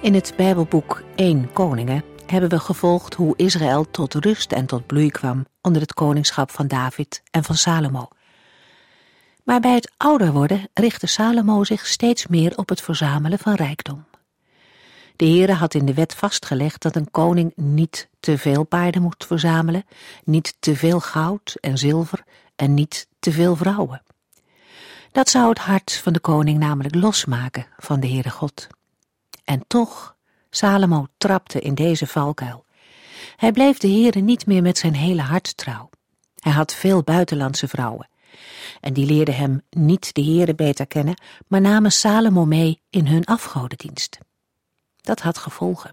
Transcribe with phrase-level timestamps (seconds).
[0.00, 5.10] In het Bijbelboek 1 Koningen hebben we gevolgd hoe Israël tot rust en tot bloei
[5.10, 8.08] kwam onder het koningschap van David en van Salomo.
[9.44, 14.04] Maar bij het ouder worden richtte Salomo zich steeds meer op het verzamelen van rijkdom.
[15.16, 19.26] De Heere had in de wet vastgelegd dat een koning niet te veel paarden moest
[19.26, 19.84] verzamelen,
[20.24, 22.24] niet te veel goud en zilver
[22.56, 24.02] en niet te veel vrouwen.
[25.12, 28.68] Dat zou het hart van de koning namelijk losmaken van de Heere God.
[29.50, 30.16] En toch,
[30.50, 32.64] Salomo trapte in deze valkuil.
[33.36, 35.90] Hij bleef de Heere niet meer met zijn hele hart trouw.
[36.34, 38.08] Hij had veel buitenlandse vrouwen.
[38.80, 43.24] En die leerden hem niet de Heere beter kennen, maar namen Salomo mee in hun
[43.24, 44.18] afgodendienst.
[45.00, 45.90] Dat had gevolgen.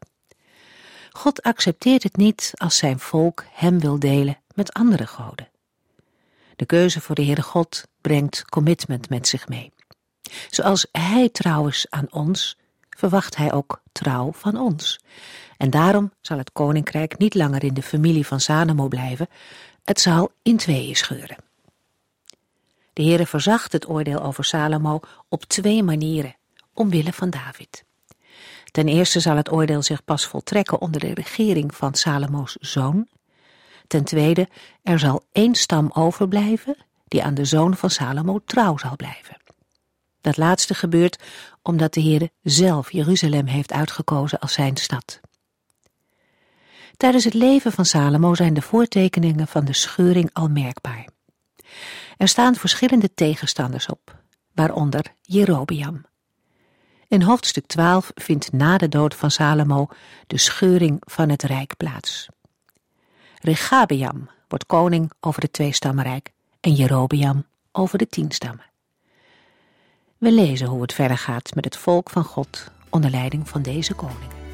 [1.12, 5.50] God accepteert het niet als zijn volk hem wil delen met andere goden.
[6.56, 9.74] De keuze voor de Heere God brengt commitment met zich mee.
[10.50, 12.58] Zoals Hij trouw is aan ons,
[12.98, 15.00] verwacht hij ook trouw van ons.
[15.58, 19.28] En daarom zal het koninkrijk niet langer in de familie van Salomo blijven,
[19.84, 21.38] het zal in tweeën scheuren.
[22.94, 26.36] De Heere verzacht het oordeel over Salomo op twee manieren,
[26.74, 27.86] omwille van David.
[28.72, 33.08] Ten eerste zal het oordeel zich pas voltrekken onder de regering van Salomo's zoon.
[33.88, 34.48] Ten tweede,
[34.84, 36.78] er zal één stam overblijven
[37.08, 39.47] die aan de zoon van Salomo trouw zal blijven.
[40.22, 41.24] Dat laatste gebeurt
[41.62, 45.20] omdat de Heer zelf Jeruzalem heeft uitgekozen als zijn stad.
[46.98, 51.08] Tijdens het leven van Salomo zijn de voortekeningen van de scheuring al merkbaar.
[52.18, 54.16] Er staan verschillende tegenstanders op,
[54.54, 56.06] waaronder Jerobeam.
[57.08, 59.88] In hoofdstuk 12 vindt na de dood van Salomo
[60.28, 62.28] de scheuring van het rijk plaats.
[63.42, 68.66] Regabeam wordt koning over het tweestammenrijk en Jerobeam over de tien stammen.
[70.18, 73.94] We lezen hoe het verder gaat met het volk van God onder leiding van deze
[73.94, 74.47] koning.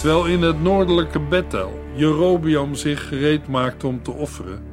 [0.00, 4.64] Terwijl in het noordelijke Bethel Jerobiam zich gereed maakt om te offeren,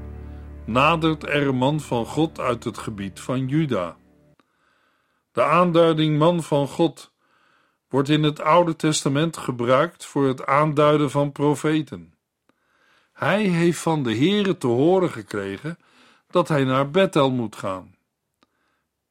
[0.66, 3.98] nadert er een man van God uit het gebied van Juda.
[5.32, 7.12] De aanduiding man van God
[7.90, 12.14] wordt in het Oude Testament gebruikt voor het aanduiden van profeten.
[13.14, 15.78] Hij heeft van de Heere te horen gekregen
[16.30, 17.96] dat hij naar Bethel moet gaan.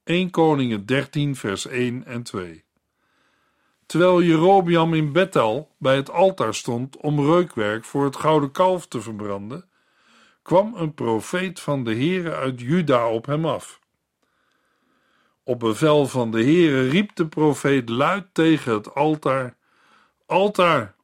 [0.05, 2.66] 1 Koningen 13 vers 1 en 2
[3.87, 9.01] Terwijl Jerobiam in Bethel bij het altaar stond om reukwerk voor het gouden kalf te
[9.01, 9.65] verbranden,
[10.43, 13.81] kwam een profeet van de Heere uit Juda op hem af.
[15.45, 19.57] Op bevel van de Heere riep de profeet luid tegen het altaar:
[20.27, 20.95] Altaar,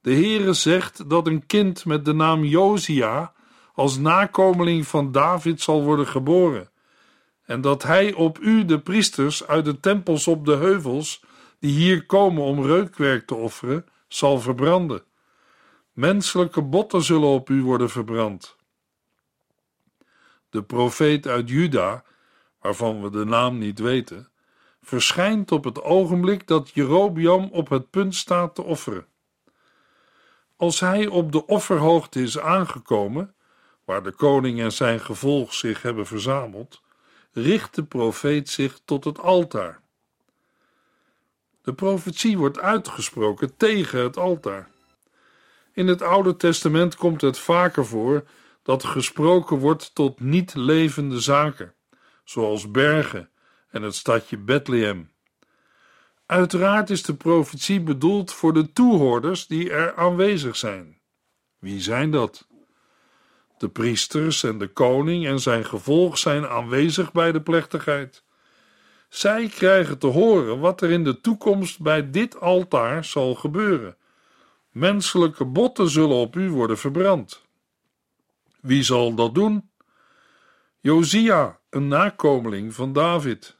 [0.00, 3.32] de Heere zegt dat een kind met de naam Josia
[3.74, 6.70] als nakomeling van David zal worden geboren,
[7.44, 11.22] en dat hij op u de priesters uit de tempels op de heuvels
[11.62, 15.02] die hier komen om reukwerk te offeren, zal verbranden.
[15.92, 18.56] Menselijke botten zullen op u worden verbrand.
[20.50, 22.04] De profeet uit Juda,
[22.60, 24.28] waarvan we de naam niet weten,
[24.80, 29.06] verschijnt op het ogenblik dat Jerobiam op het punt staat te offeren.
[30.56, 33.34] Als hij op de offerhoogte is aangekomen,
[33.84, 36.82] waar de koning en zijn gevolg zich hebben verzameld,
[37.32, 39.81] richt de profeet zich tot het altaar.
[41.62, 44.70] De profetie wordt uitgesproken tegen het altaar.
[45.72, 48.24] In het Oude Testament komt het vaker voor
[48.62, 51.74] dat gesproken wordt tot niet levende zaken,
[52.24, 53.30] zoals bergen
[53.70, 55.10] en het stadje Bethlehem.
[56.26, 61.00] Uiteraard is de profetie bedoeld voor de toehoorders die er aanwezig zijn.
[61.58, 62.46] Wie zijn dat?
[63.58, 68.24] De priesters en de koning en zijn gevolg zijn aanwezig bij de plechtigheid.
[69.12, 73.96] Zij krijgen te horen wat er in de toekomst bij dit altaar zal gebeuren.
[74.70, 77.42] Menselijke botten zullen op u worden verbrand.
[78.60, 79.70] Wie zal dat doen?
[80.80, 83.56] Josia, een nakomeling van David.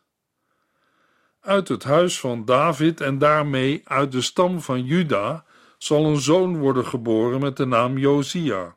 [1.40, 5.44] Uit het huis van David en daarmee uit de stam van Juda
[5.78, 8.76] zal een zoon worden geboren met de naam Josia.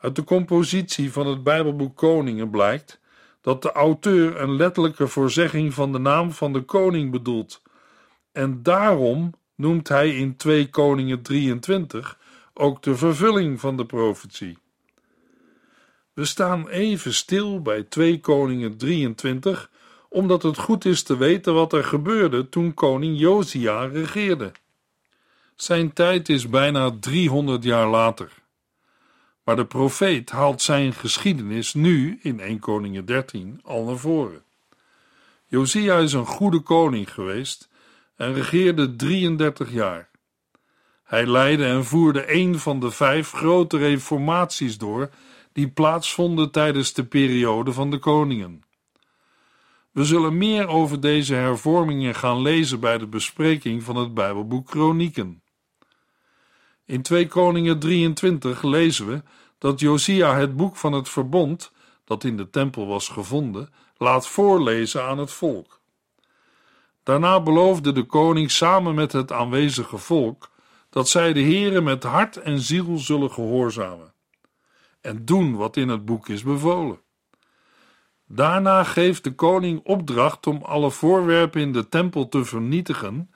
[0.00, 3.00] Uit de compositie van het Bijbelboek Koningen blijkt
[3.40, 7.62] dat de auteur een letterlijke voorzegging van de naam van de koning bedoelt,
[8.32, 12.18] en daarom noemt hij in 2 Koningen 23
[12.54, 14.58] ook de vervulling van de profetie.
[16.12, 19.70] We staan even stil bij 2 Koningen 23,
[20.08, 24.52] omdat het goed is te weten wat er gebeurde toen koning Josia regeerde.
[25.54, 28.32] Zijn tijd is bijna 300 jaar later.
[29.50, 34.42] Maar de profeet haalt zijn geschiedenis nu, in 1 Koningen 13, al naar voren.
[35.46, 37.68] Josia is een goede koning geweest
[38.16, 40.08] en regeerde 33 jaar.
[41.04, 45.10] Hij leidde en voerde een van de vijf grote reformaties door
[45.52, 48.62] die plaatsvonden tijdens de periode van de koningen.
[49.90, 55.42] We zullen meer over deze hervormingen gaan lezen bij de bespreking van het Bijbelboek Kronieken.
[56.90, 59.22] In 2 Koningen 23 lezen we
[59.58, 61.72] dat Josia het boek van het verbond,
[62.04, 65.80] dat in de tempel was gevonden, laat voorlezen aan het volk.
[67.02, 70.50] Daarna beloofde de koning samen met het aanwezige volk
[70.88, 74.12] dat zij de Heere met hart en ziel zullen gehoorzamen
[75.00, 77.00] en doen wat in het boek is bevolen.
[78.26, 83.30] Daarna geeft de koning opdracht om alle voorwerpen in de tempel te vernietigen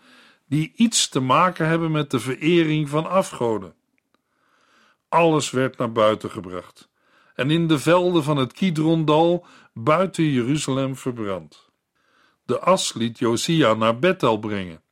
[0.55, 3.75] die iets te maken hebben met de verering van afgoden.
[5.09, 6.89] Alles werd naar buiten gebracht
[7.35, 11.71] en in de velden van het Kidrondal buiten Jeruzalem verbrand.
[12.45, 14.83] De as liet Josia naar Bethel brengen.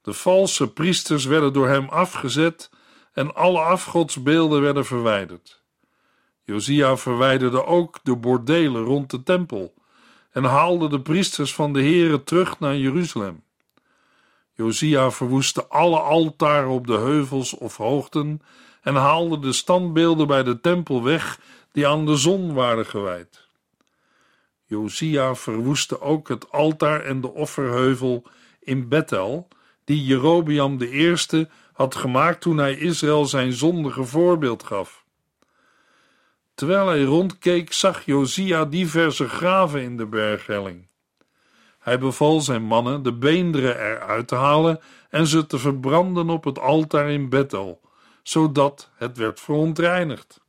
[0.00, 2.70] De valse priesters werden door hem afgezet
[3.12, 5.62] en alle afgodsbeelden werden verwijderd.
[6.44, 9.74] Josia verwijderde ook de bordelen rond de tempel
[10.30, 13.42] en haalde de priesters van de Here terug naar Jeruzalem.
[14.54, 18.42] Josia verwoestte alle altaren op de heuvels of hoogten
[18.82, 21.40] en haalde de standbeelden bij de tempel weg
[21.72, 23.48] die aan de zon waren gewijd.
[24.64, 28.24] Josia verwoestte ook het altaar en de offerheuvel
[28.60, 29.48] in Bethel,
[29.84, 35.04] die Jerobeam de eerste had gemaakt toen hij Israël zijn zondige voorbeeld gaf.
[36.54, 40.86] Terwijl hij rondkeek, zag Josia diverse graven in de berghelling.
[41.82, 44.80] Hij beval zijn mannen de beenderen eruit te halen
[45.10, 47.80] en ze te verbranden op het altaar in Bethel,
[48.22, 50.40] zodat het werd verontreinigd.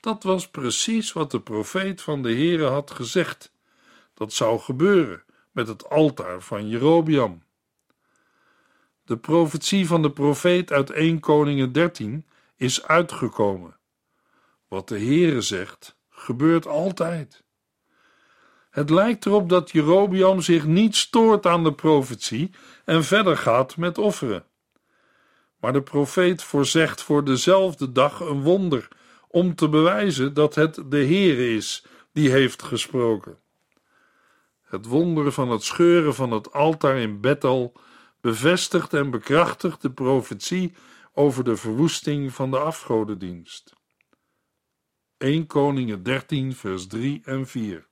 [0.00, 3.52] Dat was precies wat de profeet van de Heere had gezegd.
[4.14, 7.42] Dat zou gebeuren met het altaar van Jerobiam.
[9.04, 12.26] De profetie van de profeet uit 1 Koningen 13
[12.56, 13.78] is uitgekomen.
[14.68, 17.42] Wat de Heere zegt, gebeurt altijd.
[18.70, 22.50] Het lijkt erop dat Jerobiam zich niet stoort aan de profetie
[22.84, 24.44] en verder gaat met offeren.
[25.60, 28.88] Maar de profeet voorzegt voor dezelfde dag een wonder
[29.28, 33.38] om te bewijzen dat het de Heere is die heeft gesproken.
[34.62, 37.72] Het wonder van het scheuren van het altaar in Bethel
[38.20, 40.74] bevestigt en bekrachtigt de profetie
[41.12, 43.74] over de verwoesting van de afgodendienst.
[45.18, 47.88] 1 Koningen 13 vers 3 en 4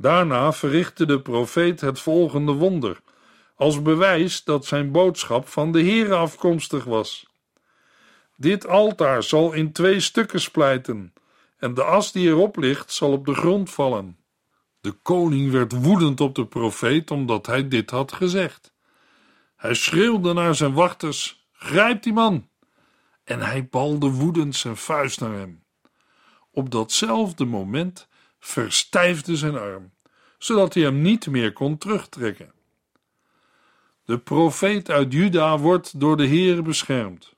[0.00, 3.00] Daarna verrichtte de profeet het volgende wonder,
[3.54, 7.26] als bewijs dat zijn boodschap van de Heere afkomstig was.
[8.36, 11.12] Dit altaar zal in twee stukken splijten,
[11.58, 14.18] en de as die erop ligt zal op de grond vallen.
[14.80, 18.72] De koning werd woedend op de profeet omdat hij dit had gezegd.
[19.56, 22.48] Hij schreeuwde naar zijn wachters: Grijp die man!
[23.24, 25.64] En hij balde woedend zijn vuist naar hem.
[26.50, 28.08] Op datzelfde moment
[28.40, 29.90] verstijfde zijn arm,
[30.38, 32.52] zodat hij hem niet meer kon terugtrekken.
[34.04, 37.34] De profeet uit Juda wordt door de Heer beschermd.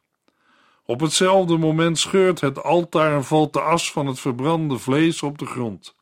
[0.84, 5.38] Op hetzelfde moment scheurt het altaar en valt de as van het verbrande vlees op
[5.38, 5.94] de grond.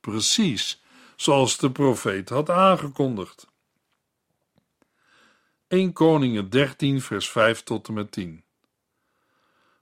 [0.00, 0.82] Precies
[1.16, 3.46] zoals de profeet had aangekondigd.
[5.68, 8.44] 1 Koningen 13 vers 5 tot en met 10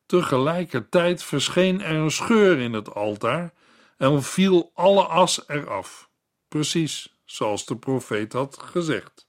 [0.06, 3.52] Tegelijkertijd verscheen er een scheur in het altaar
[4.02, 6.10] en viel alle as eraf,
[6.48, 9.28] precies zoals de profeet had gezegd.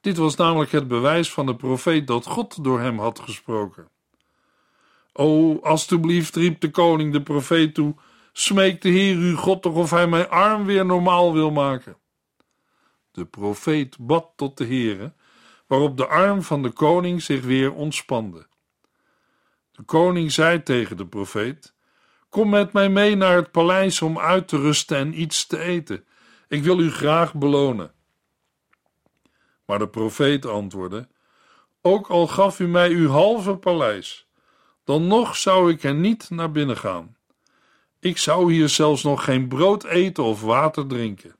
[0.00, 3.88] Dit was namelijk het bewijs van de profeet dat God door hem had gesproken.
[5.12, 7.94] O, alstublieft, riep de koning de profeet toe,
[8.32, 11.96] smeek de Heer uw God toch of hij mijn arm weer normaal wil maken.
[13.10, 15.12] De profeet bad tot de Heere,
[15.66, 18.46] waarop de arm van de koning zich weer ontspande.
[19.70, 21.74] De koning zei tegen de profeet:
[22.32, 26.04] Kom met mij mee naar het paleis om uit te rusten en iets te eten.
[26.48, 27.92] Ik wil u graag belonen.
[29.64, 31.08] Maar de profeet antwoordde:
[31.82, 34.26] Ook al gaf u mij uw halve paleis,
[34.84, 37.16] dan nog zou ik er niet naar binnen gaan.
[38.00, 41.36] Ik zou hier zelfs nog geen brood eten of water drinken.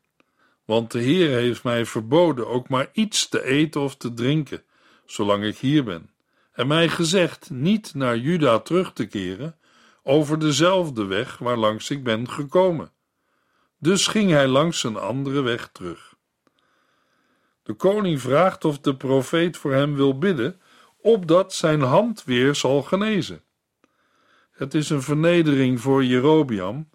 [0.65, 4.63] Want de Heer heeft mij verboden ook maar iets te eten of te drinken,
[5.07, 6.11] zolang ik hier ben,
[6.53, 9.57] en mij gezegd niet naar Juda terug te keren
[10.03, 12.93] over dezelfde weg waarlangs ik ben gekomen.
[13.79, 16.15] Dus ging hij langs een andere weg terug.
[17.63, 20.61] De koning vraagt of de profeet voor hem wil bidden,
[21.01, 23.43] opdat zijn hand weer zal genezen.
[24.51, 26.91] Het is een vernedering voor Jerobiam.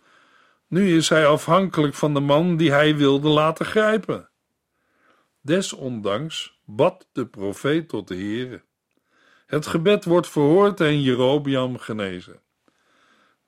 [0.68, 4.30] Nu is hij afhankelijk van de man die hij wilde laten grijpen.
[5.42, 8.62] Desondanks bad de profeet tot de Heere.
[9.46, 12.42] Het gebed wordt verhoord en Jerobiam genezen.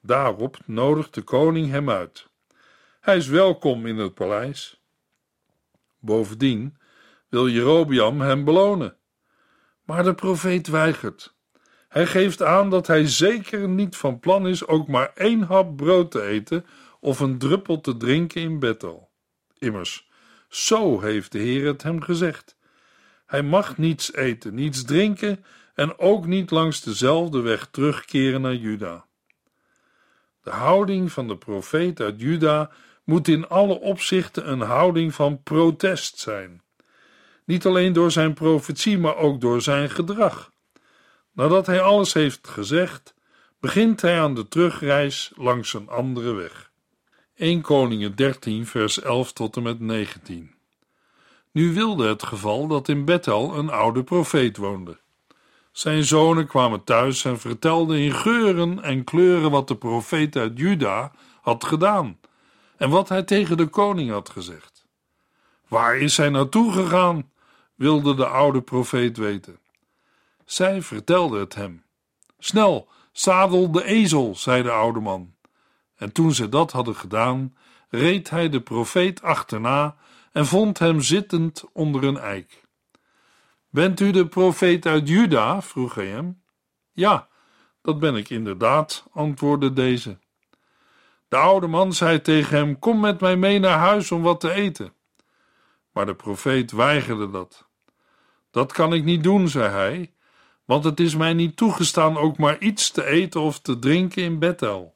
[0.01, 2.29] Daarop nodigt de koning hem uit.
[2.99, 4.81] Hij is welkom in het paleis.
[5.99, 6.77] Bovendien
[7.29, 8.97] wil Jerobiam hem belonen.
[9.83, 11.35] Maar de profeet weigert.
[11.87, 16.11] Hij geeft aan dat hij zeker niet van plan is ook maar één hap brood
[16.11, 16.65] te eten
[16.99, 19.09] of een druppel te drinken in Bethel.
[19.57, 20.09] Immers,
[20.49, 22.57] zo heeft de Heer het hem gezegd.
[23.25, 29.07] Hij mag niets eten, niets drinken en ook niet langs dezelfde weg terugkeren naar Juda.
[30.49, 32.69] De houding van de profeet uit Juda
[33.03, 36.61] moet in alle opzichten een houding van protest zijn.
[37.45, 40.51] Niet alleen door zijn profetie, maar ook door zijn gedrag.
[41.33, 43.13] Nadat hij alles heeft gezegd,
[43.59, 46.71] begint hij aan de terugreis langs een andere weg.
[47.35, 50.53] 1 Koningen 13, vers 11 tot en met 19.
[51.51, 54.99] Nu wilde het geval dat in Bethel een oude profeet woonde.
[55.79, 61.11] Zijn zonen kwamen thuis en vertelden in geuren en kleuren wat de profeet uit Juda
[61.41, 62.19] had gedaan
[62.77, 64.85] en wat hij tegen de koning had gezegd.
[65.67, 67.31] Waar is hij naartoe gegaan?
[67.75, 69.59] wilde de oude profeet weten.
[70.45, 71.83] Zij vertelde het hem.
[72.39, 75.33] Snel, zadel de ezel, zei de oude man.
[75.95, 77.55] En toen ze dat hadden gedaan,
[77.89, 79.95] reed hij de profeet achterna
[80.31, 82.67] en vond hem zittend onder een eik.
[83.69, 85.61] Bent u de profeet uit Juda?
[85.61, 86.41] vroeg hij hem.
[86.91, 87.27] Ja,
[87.81, 90.17] dat ben ik inderdaad, antwoordde deze.
[91.27, 94.51] De oude man zei tegen hem: Kom met mij mee naar huis om wat te
[94.51, 94.93] eten.
[95.91, 97.67] Maar de profeet weigerde dat.
[98.51, 100.13] Dat kan ik niet doen, zei hij,
[100.65, 104.39] want het is mij niet toegestaan ook maar iets te eten of te drinken in
[104.39, 104.95] Bethel.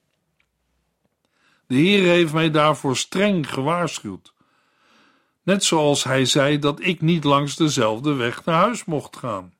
[1.67, 4.32] De Heer heeft mij daarvoor streng gewaarschuwd.
[5.43, 9.53] Net zoals hij zei dat ik niet langs dezelfde weg naar huis mocht gaan.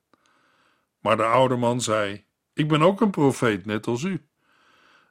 [1.00, 4.28] Maar de oude man zei: Ik ben ook een profeet, net als u.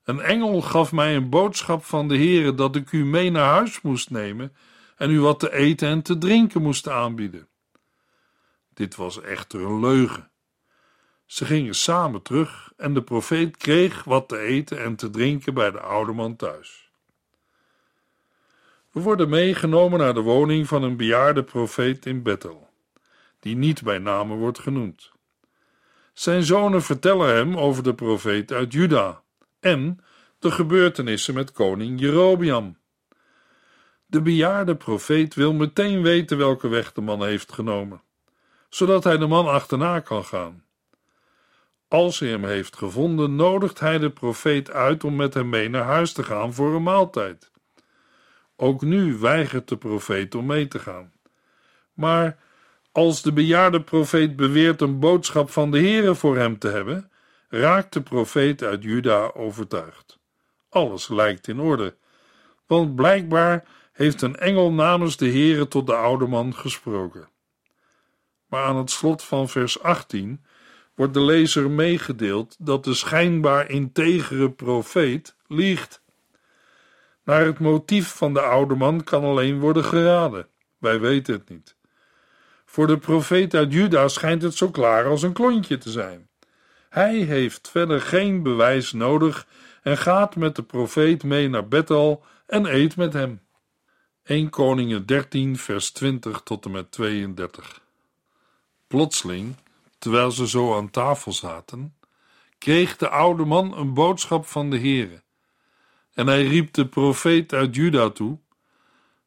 [0.05, 3.81] Een engel gaf mij een boodschap van de Heere dat ik u mee naar huis
[3.81, 4.57] moest nemen
[4.97, 7.49] en u wat te eten en te drinken moest aanbieden.
[8.75, 10.31] Dit was echter een leugen.
[11.26, 15.71] Ze gingen samen terug en de profeet kreeg wat te eten en te drinken bij
[15.71, 16.82] de oude man thuis.
[18.93, 22.69] We worden meegenomen naar de woning van een bejaarde profeet in Bethel,
[23.41, 25.13] die niet bij name wordt genoemd.
[26.13, 29.23] Zijn zonen vertellen hem over de profeet uit Juda
[29.61, 29.99] en
[30.39, 32.77] de gebeurtenissen met koning Jerobiam.
[34.07, 38.03] De bejaarde profeet wil meteen weten welke weg de man heeft genomen
[38.75, 40.65] zodat hij de man achterna kan gaan.
[41.89, 45.85] Als hij hem heeft gevonden, nodigt hij de profeet uit om met hem mee naar
[45.85, 47.51] huis te gaan voor een maaltijd.
[48.56, 51.12] Ook nu weigert de profeet om mee te gaan.
[51.92, 52.38] Maar
[52.92, 57.11] als de bejaarde profeet beweert een boodschap van de Heere voor hem te hebben,
[57.49, 60.18] raakt de profeet uit Juda overtuigd.
[60.68, 61.97] Alles lijkt in orde,
[62.66, 67.30] want blijkbaar heeft een engel namens de Heere tot de oude man gesproken
[68.52, 70.44] maar aan het slot van vers 18
[70.94, 76.01] wordt de lezer meegedeeld dat de schijnbaar integere profeet liegt.
[77.25, 80.49] Naar het motief van de oude man kan alleen worden geraden.
[80.79, 81.76] Wij weten het niet.
[82.64, 86.29] Voor de profeet uit Juda schijnt het zo klaar als een klontje te zijn.
[86.88, 89.47] Hij heeft verder geen bewijs nodig
[89.83, 93.41] en gaat met de profeet mee naar Bethel en eet met hem.
[94.25, 97.81] 1 Koningen 13 vers 20 tot en met 32
[98.87, 99.57] Plotseling,
[99.99, 101.97] terwijl ze zo aan tafel zaten,
[102.59, 105.22] kreeg de oude man een boodschap van de Heere.
[106.14, 108.38] En hij riep de profeet uit Juda toe: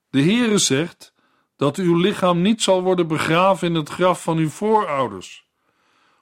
[0.09, 1.13] De Heere zegt
[1.55, 5.47] dat uw lichaam niet zal worden begraven in het graf van uw voorouders,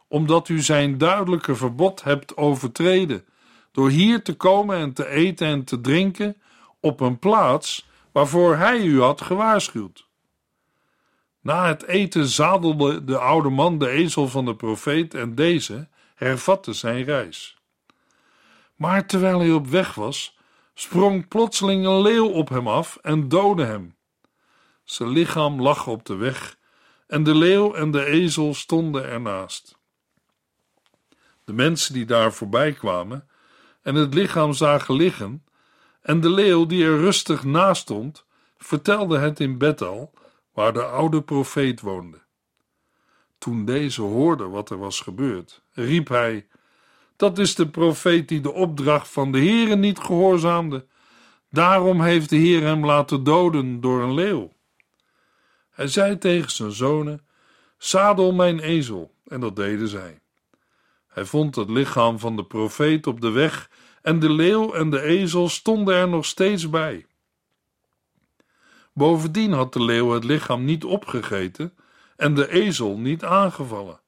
[0.07, 3.25] omdat u zijn duidelijke verbod hebt overtreden
[3.71, 6.41] door hier te komen en te eten en te drinken
[6.79, 10.07] op een plaats waarvoor hij u had gewaarschuwd.
[11.41, 16.73] Na het eten zadelde de oude man de ezel van de profeet en deze hervatte
[16.73, 17.57] zijn reis.
[18.75, 20.37] Maar terwijl hij op weg was,
[20.73, 23.95] sprong plotseling een leeuw op hem af en doodde hem.
[24.83, 26.57] Zijn lichaam lag op de weg
[27.07, 29.79] en de leeuw en de ezel stonden ernaast.
[31.43, 33.27] De mensen die daar voorbij kwamen
[33.81, 35.43] en het lichaam zagen liggen,
[36.01, 38.25] en de leeuw die er rustig naast stond,
[38.57, 40.13] vertelde het in Bethel,
[40.53, 42.21] waar de oude profeet woonde.
[43.37, 46.47] Toen deze hoorde wat er was gebeurd, riep hij:
[47.23, 50.85] Dat is de profeet die de opdracht van de Heere niet gehoorzaamde.
[51.49, 54.51] Daarom heeft de Heer hem laten doden door een leeuw.
[55.71, 57.25] Hij zei tegen zijn zonen:
[57.77, 60.19] Zadel mijn ezel, en dat deden zij.
[61.07, 63.69] Hij vond het lichaam van de profeet op de weg
[64.01, 67.05] en de leeuw en de ezel stonden er nog steeds bij.
[68.93, 71.73] Bovendien had de leeuw het lichaam niet opgegeten
[72.15, 74.02] en de ezel niet aangevallen.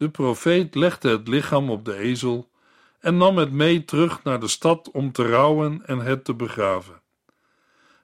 [0.00, 2.50] De profeet legde het lichaam op de ezel
[3.00, 7.02] en nam het mee terug naar de stad om te rouwen en het te begraven.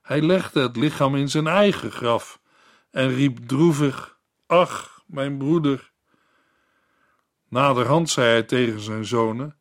[0.03, 2.41] Hij legde het lichaam in zijn eigen graf
[2.91, 5.93] en riep droevig: Ach, mijn broeder!
[7.49, 9.57] Naderhand zei hij tegen zijn zonen: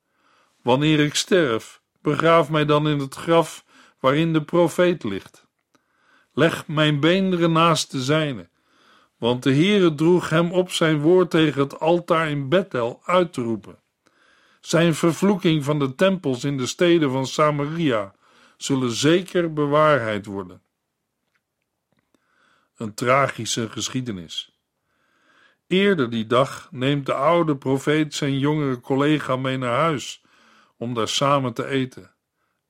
[0.61, 3.65] Wanneer ik sterf, begraaf mij dan in het graf
[3.99, 5.47] waarin de profeet ligt.
[6.33, 8.49] Leg mijn beenderen naast de zijne,
[9.17, 13.41] want de Heere droeg hem op zijn woord tegen het altaar in Bethel uit te
[13.41, 13.79] roepen.
[14.61, 18.13] Zijn vervloeking van de tempels in de steden van Samaria
[18.57, 20.61] zullen zeker bewaarheid worden.
[22.77, 24.59] Een tragische geschiedenis.
[25.67, 30.23] Eerder die dag neemt de oude profeet zijn jongere collega mee naar huis
[30.77, 32.11] om daar samen te eten.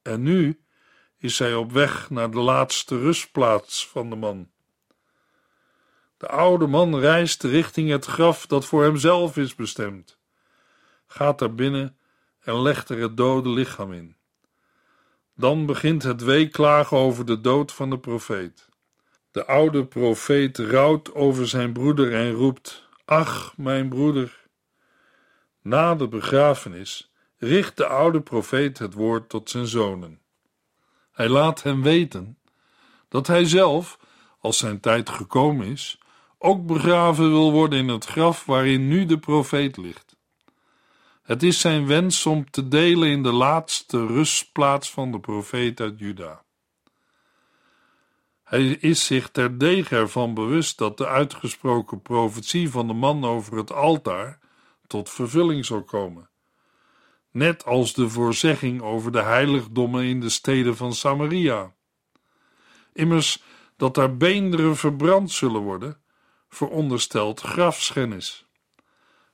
[0.01, 0.59] En nu
[1.17, 4.49] is hij op weg naar de laatste rustplaats van de man.
[6.25, 10.17] De oude man reist richting het graf dat voor hemzelf is bestemd,
[11.07, 11.97] gaat daar binnen
[12.39, 14.15] en legt er het dode lichaam in.
[15.35, 18.69] Dan begint het weeklagen over de dood van de profeet.
[19.31, 24.47] De oude profeet rouwt over zijn broeder en roept: Ach, mijn broeder!
[25.61, 30.21] Na de begrafenis richt de oude profeet het woord tot zijn zonen.
[31.11, 32.37] Hij laat hen weten
[33.09, 33.99] dat hij zelf,
[34.39, 35.99] als zijn tijd gekomen is,
[36.45, 40.15] ook begraven wil worden in het graf waarin nu de profeet ligt.
[41.23, 45.99] Het is zijn wens om te delen in de laatste rustplaats van de profeet uit
[45.99, 46.43] Juda.
[48.43, 53.71] Hij is zich terdege ervan bewust dat de uitgesproken profetie van de man over het
[53.71, 54.39] altaar
[54.87, 56.29] tot vervulling zal komen
[57.35, 61.73] net als de voorzegging over de heiligdommen in de steden van Samaria.
[62.93, 63.43] Immers
[63.77, 66.01] dat daar beenderen verbrand zullen worden,
[66.55, 68.45] veronderstelt grafschennis.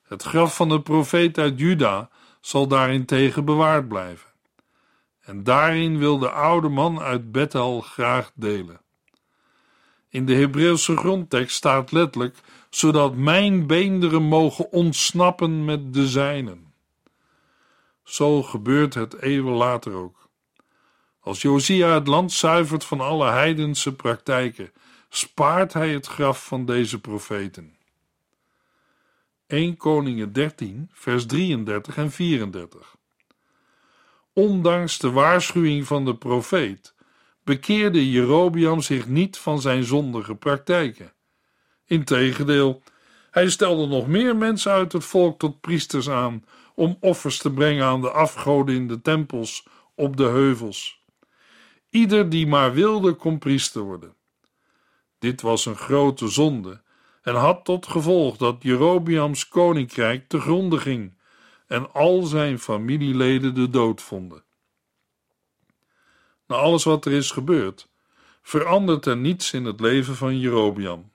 [0.03, 2.09] Het graf van de profeet uit Juda
[2.41, 4.29] zal daarentegen bewaard blijven.
[5.21, 8.81] En daarin wil de oude man uit Bethel graag delen.
[10.09, 12.37] In de Hebreeuwse grondtekst staat letterlijk:
[12.69, 16.73] zodat mijn beenderen mogen ontsnappen met de zijnen.
[18.03, 20.29] Zo gebeurt het eeuwen later ook.
[21.19, 24.71] Als Josia het land zuivert van alle heidense praktijken,
[25.13, 27.77] spaart hij het graf van deze profeten.
[29.47, 32.95] 1 Koningen 13, vers 33 en 34.
[34.33, 36.95] Ondanks de waarschuwing van de profeet
[37.43, 41.13] bekeerde Jerobiam zich niet van zijn zondige praktijken.
[41.85, 42.81] Integendeel,
[43.31, 46.45] hij stelde nog meer mensen uit het volk tot priesters aan
[46.75, 51.03] om offers te brengen aan de afgoden in de tempels op de heuvels.
[51.89, 54.15] Ieder die maar wilde, kon priester worden.
[55.21, 56.81] Dit was een grote zonde
[57.21, 61.13] en had tot gevolg dat Jerobiams koninkrijk te gronde ging
[61.67, 64.43] en al zijn familieleden de dood vonden.
[66.47, 67.87] Na alles wat er is gebeurd,
[68.41, 71.11] verandert er niets in het leven van Jerobiam.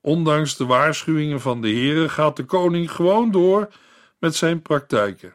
[0.00, 3.72] Ondanks de waarschuwingen van de Heere gaat de koning gewoon door
[4.18, 5.34] met zijn praktijken.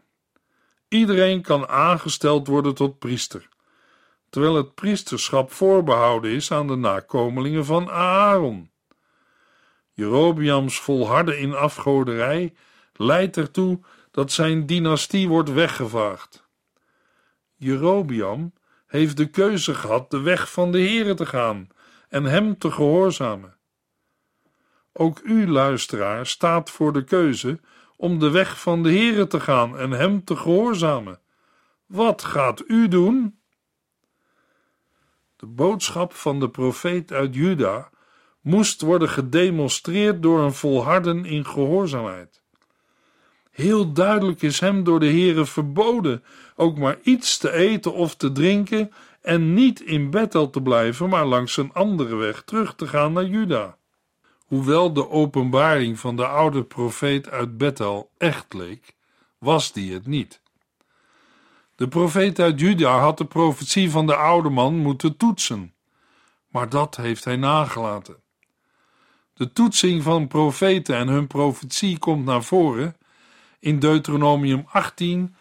[0.87, 3.49] Iedereen kan aangesteld worden tot priester,
[4.37, 8.71] terwijl het priesterschap voorbehouden is aan de nakomelingen van Aaron.
[9.91, 12.53] Jerobiams volharden in afgoderij
[12.93, 13.79] leidt ertoe
[14.11, 16.47] dat zijn dynastie wordt weggevaagd.
[17.55, 18.53] Jerobiam
[18.87, 21.67] heeft de keuze gehad de weg van de Here te gaan
[22.09, 23.57] en hem te gehoorzamen.
[24.93, 27.59] Ook u, luisteraar, staat voor de keuze
[27.95, 31.19] om de weg van de Here te gaan en hem te gehoorzamen.
[31.85, 33.36] Wat gaat u doen?
[35.37, 37.89] De boodschap van de profeet uit Juda
[38.41, 42.41] moest worden gedemonstreerd door een volharden in gehoorzaamheid.
[43.51, 46.23] Heel duidelijk is hem door de Heere verboden
[46.55, 51.25] ook maar iets te eten of te drinken en niet in Bethel te blijven, maar
[51.25, 53.77] langs een andere weg terug te gaan naar Juda.
[54.45, 58.95] Hoewel de openbaring van de oude profeet uit Bethel echt leek,
[59.37, 60.41] was die het niet.
[61.77, 65.73] De profeet uit Juda had de profetie van de oude man moeten toetsen,
[66.47, 68.17] maar dat heeft hij nagelaten.
[69.33, 72.97] De toetsing van profeten en hun profetie komt naar voren
[73.59, 75.35] in Deuteronomium 18,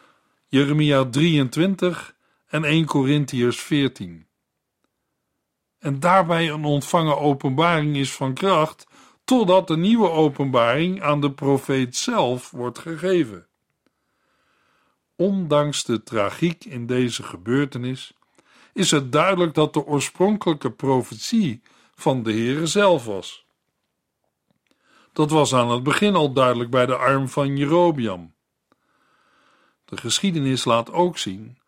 [0.46, 2.14] Jeremia 23
[2.46, 4.27] en 1 Corinthiërs 14.
[5.79, 8.87] En daarbij een ontvangen openbaring is van kracht,
[9.25, 13.46] totdat de nieuwe openbaring aan de profeet zelf wordt gegeven.
[15.17, 18.13] Ondanks de tragiek in deze gebeurtenis
[18.73, 21.63] is het duidelijk dat de oorspronkelijke profetie
[21.95, 23.47] van de Heere zelf was.
[25.13, 28.35] Dat was aan het begin al duidelijk bij de arm van Jerobiam.
[29.85, 31.59] De geschiedenis laat ook zien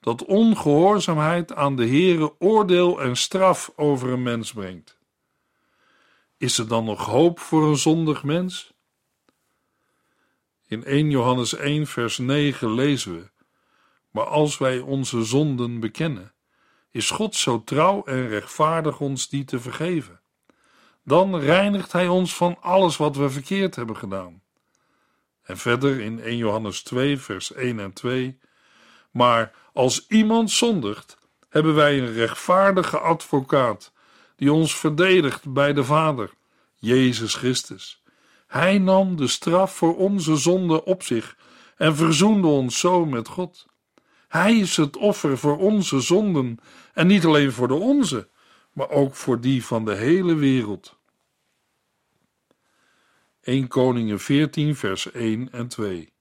[0.00, 4.98] dat ongehoorzaamheid aan de Heere oordeel en straf over een mens brengt.
[6.36, 8.72] Is er dan nog hoop voor een zondig mens?
[10.66, 13.30] In 1 Johannes 1 vers 9 lezen we:
[14.10, 16.32] Maar als wij onze zonden bekennen,
[16.90, 20.20] is God zo trouw en rechtvaardig ons die te vergeven
[21.06, 24.42] dan reinigt Hij ons van alles wat we verkeerd hebben gedaan.
[25.42, 28.38] En verder in 1 Johannes 2, vers 1 en 2.
[29.10, 33.92] Maar als iemand zondigt, hebben wij een rechtvaardige advocaat
[34.36, 36.30] die ons verdedigt bij de Vader,
[36.74, 38.02] Jezus Christus.
[38.46, 41.36] Hij nam de straf voor onze zonde op zich
[41.76, 43.66] en verzoende ons zo met God.
[44.28, 46.58] Hij is het offer voor onze zonden
[46.94, 48.28] en niet alleen voor de onze,
[48.72, 50.98] maar ook voor die van de hele wereld.
[53.40, 56.12] 1 Koningen 14 vers 1 en 2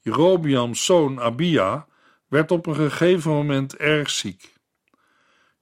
[0.00, 1.86] Jerobiams zoon Abia
[2.28, 4.52] werd op een gegeven moment erg ziek.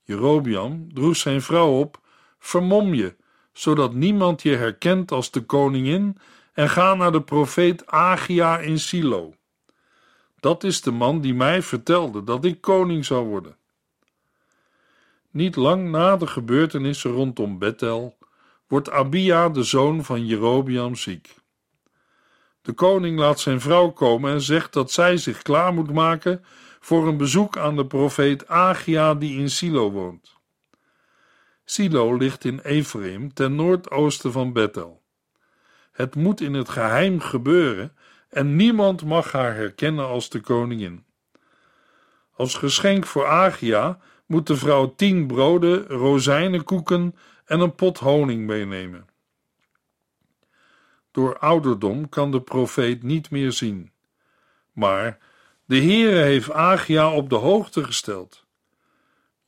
[0.03, 2.01] Jerobiam droeg zijn vrouw op,
[2.39, 3.17] vermom je,
[3.53, 6.19] zodat niemand je herkent als de koningin
[6.53, 9.35] en ga naar de profeet Agia in Silo.
[10.41, 13.57] Dat is de man die mij vertelde dat ik koning zou worden.
[15.31, 18.19] Niet lang na de gebeurtenissen rondom Bethel
[18.67, 21.35] wordt Abia, de zoon van Jerobiam, ziek.
[22.63, 26.45] De koning laat zijn vrouw komen en zegt dat zij zich klaar moet maken
[26.81, 30.40] voor een bezoek aan de profeet Agia die in Silo woont.
[31.71, 35.03] Silo ligt in Ephraim ten noordoosten van Bethel.
[35.93, 37.97] Het moet in het geheim gebeuren
[38.29, 41.05] en niemand mag haar herkennen als de koningin.
[42.35, 49.09] Als geschenk voor Agia moet de vrouw tien broden, rozijnenkoeken en een pot honing meenemen.
[51.11, 53.93] Door ouderdom kan de profeet niet meer zien,
[54.73, 55.19] maar
[55.65, 58.49] de Heere heeft Agia op de hoogte gesteld.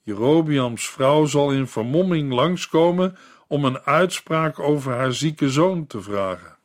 [0.03, 6.57] Jerobiams vrouw zal in vermomming langskomen om een uitspraak over haar zieke zoon te vragen.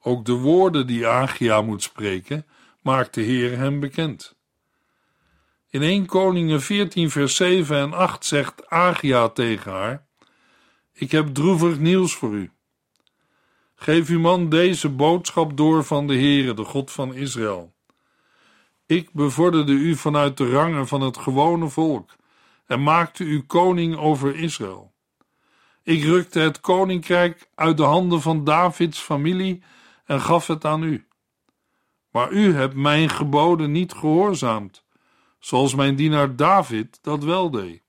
[0.00, 2.46] Ook de woorden die Agia moet spreken,
[2.82, 4.36] maakt de Heer hem bekend.
[5.70, 10.06] In 1 Koningen 14 vers 7 en 8 zegt Agia tegen haar:
[10.98, 12.50] ik heb droevig nieuws voor u.
[13.74, 17.74] Geef uw man deze boodschap door van de Heere, de God van Israël.
[18.86, 22.10] Ik bevorderde u vanuit de rangen van het gewone volk
[22.66, 24.94] en maakte u koning over Israël.
[25.82, 29.62] Ik rukte het koninkrijk uit de handen van Davids familie
[30.04, 31.06] en gaf het aan u.
[32.10, 34.84] Maar u hebt mijn geboden niet gehoorzaamd,
[35.38, 37.82] zoals mijn dienaar David dat wel deed.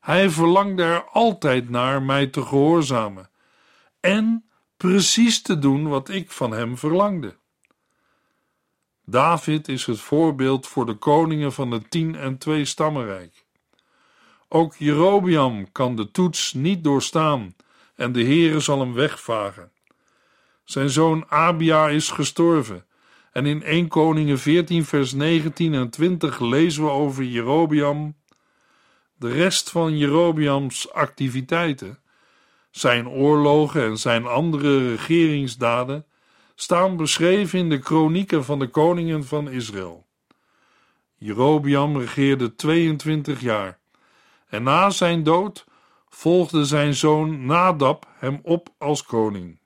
[0.00, 3.30] Hij verlangde er altijd naar mij te gehoorzamen
[4.00, 7.38] en precies te doen wat ik van hem verlangde.
[9.04, 13.43] David is het voorbeeld voor de koningen van het tien en twee stammenrijk.
[14.54, 17.54] Ook Jerobiam kan de toets niet doorstaan
[17.94, 19.72] en de Heere zal hem wegvagen.
[20.64, 22.86] Zijn zoon Abia is gestorven
[23.32, 28.16] en in 1 Koningen 14 vers 19 en 20 lezen we over Jerobiam
[29.16, 31.98] de rest van Jerobiams activiteiten,
[32.70, 36.06] zijn oorlogen en zijn andere regeringsdaden,
[36.54, 40.06] staan beschreven in de kronieken van de koningen van Israël.
[41.14, 43.82] Jerobiam regeerde 22 jaar
[44.54, 45.64] en na zijn dood
[46.08, 49.60] volgde zijn zoon Nadab hem op als koning.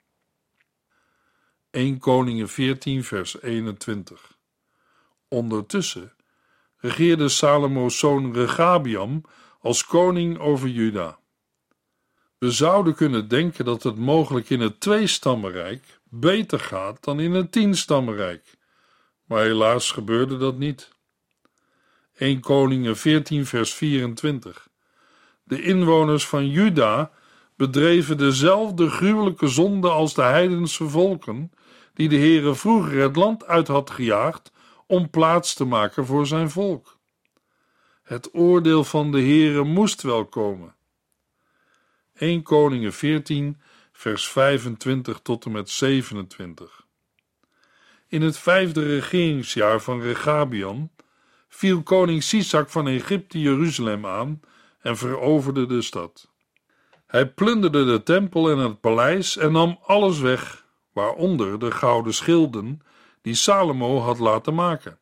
[1.71, 4.37] 1 Koningen 14 vers 21
[5.29, 6.13] Ondertussen
[6.77, 9.25] regeerde Salomo's zoon Regabiam
[9.61, 11.19] als koning over Juda.
[12.39, 17.53] We zouden kunnen denken dat het mogelijk in het tweestammenrijk beter gaat dan in het
[17.53, 18.57] tienstammenrijk,
[19.25, 20.97] maar helaas gebeurde dat niet.
[22.15, 24.69] 1 Koningen 14 vers 24
[25.49, 27.11] De inwoners van Juda
[27.57, 31.53] bedreven dezelfde gruwelijke zonde als de heidense volken,
[31.95, 34.53] die de Heere vroeger het land uit had gejaagd
[34.87, 36.99] om plaats te maken voor zijn volk.
[38.03, 40.75] Het oordeel van de Heere moest wel komen.
[42.15, 43.61] 1 Koningen 14,
[43.93, 46.87] vers 25 tot en met 27.
[48.09, 50.91] In het vijfde regeringsjaar van Regabian
[51.49, 54.41] viel koning Sisak van Egypte Jeruzalem aan
[54.81, 56.31] en veroverde de stad.
[57.07, 62.81] Hij plunderde de tempel en het paleis en nam alles weg, waaronder de gouden schilden
[63.23, 64.99] die Salomo had laten maken.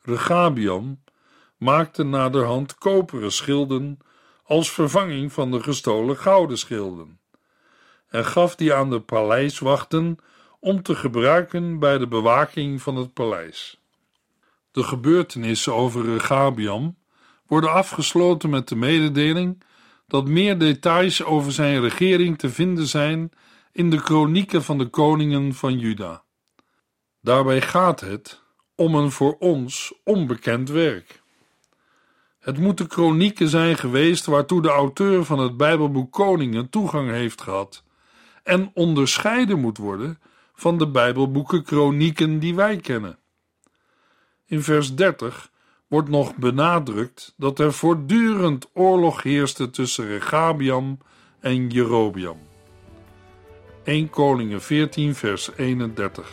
[0.00, 1.02] Regabian
[1.56, 3.98] maakte naderhand koperen schilden
[4.44, 7.20] als vervanging van de gestolen gouden schilden
[8.12, 10.16] en gaf die aan de paleiswachten
[10.60, 13.80] om te gebruiken bij de bewaking van het paleis.
[14.70, 16.96] De gebeurtenissen over Regabiam
[17.52, 19.62] worden afgesloten met de mededeling
[20.06, 23.30] dat meer details over zijn regering te vinden zijn
[23.72, 26.24] in de kronieken van de koningen van Juda.
[27.20, 28.42] Daarbij gaat het
[28.74, 31.22] om een voor ons onbekend werk.
[32.38, 37.84] Het moeten kronieken zijn geweest waartoe de auteur van het Bijbelboek Koningen toegang heeft gehad
[38.42, 40.20] en onderscheiden moet worden
[40.54, 43.18] van de Bijbelboeken kronieken die wij kennen.
[44.46, 45.50] In vers 30
[45.92, 50.98] wordt nog benadrukt dat er voortdurend oorlog heerste tussen Regabiam
[51.40, 52.38] en Jerobiam.
[53.84, 56.32] 1 Koningen 14 vers 31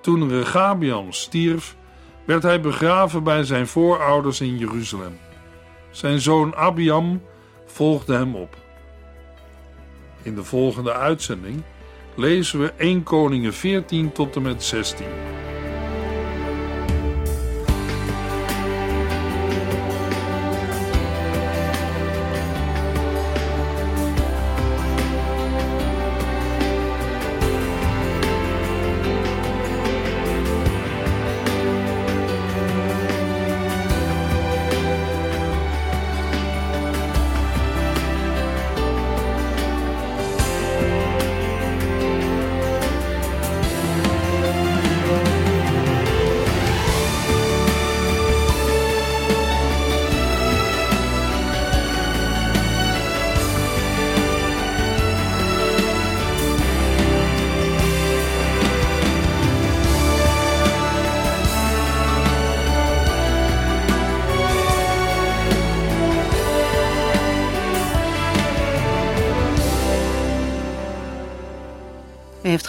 [0.00, 1.76] Toen Regabiam stierf,
[2.24, 5.18] werd hij begraven bij zijn voorouders in Jeruzalem.
[5.90, 7.22] Zijn zoon Abiam
[7.66, 8.56] volgde hem op.
[10.22, 11.62] In de volgende uitzending
[12.14, 15.06] lezen we 1 Koningen 14 tot en met 16.